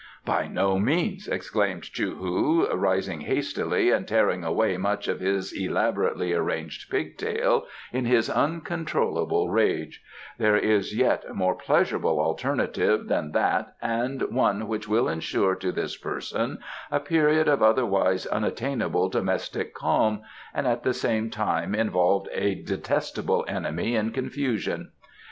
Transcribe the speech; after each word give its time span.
"By 0.25 0.47
no 0.47 0.79
means!" 0.79 1.27
exclaimed 1.27 1.83
Chou 1.83 2.15
hu, 2.15 2.75
rising 2.75 3.21
hastily 3.21 3.91
and 3.91 4.07
tearing 4.07 4.43
away 4.43 4.75
much 4.77 5.07
of 5.07 5.19
his 5.19 5.53
elaborately 5.53 6.33
arranged 6.33 6.89
pigtail 6.89 7.67
in 7.93 8.05
his 8.05 8.27
uncontrollable 8.27 9.51
rage; 9.51 10.01
"there 10.39 10.57
is 10.57 10.95
yet 10.97 11.23
a 11.29 11.35
more 11.35 11.53
pleasurable 11.53 12.19
alternative 12.19 13.09
than 13.09 13.31
that 13.33 13.75
and 13.79 14.23
one 14.33 14.67
which 14.67 14.87
will 14.87 15.07
ensure 15.07 15.53
to 15.57 15.71
this 15.71 15.95
person 15.95 16.57
a 16.89 16.99
period 16.99 17.47
of 17.47 17.61
otherwise 17.61 18.25
unattainable 18.25 19.07
domestic 19.07 19.75
calm 19.75 20.23
and 20.51 20.65
at 20.65 20.81
the 20.81 20.95
same 20.95 21.29
time 21.29 21.75
involve 21.75 22.25
a 22.31 22.55
detestable 22.55 23.45
enemy 23.47 23.95
in 23.95 24.09
confusion. 24.09 24.89